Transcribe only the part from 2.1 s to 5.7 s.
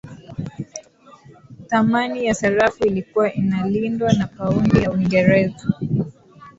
ya sarafu ilikuwa inalindwa na paundi ya uingereza